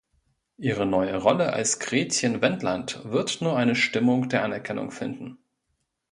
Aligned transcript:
Ihre 0.57 0.87
neue 0.87 1.15
Rolle 1.17 1.53
als 1.53 1.77
Gretchen 1.77 2.41
Wendland 2.41 3.01
wird 3.03 3.39
nur 3.41 3.55
eine 3.55 3.75
Stimmung 3.75 4.29
der 4.29 4.43
Anerkennung 4.43 4.89
finden. 4.89 5.37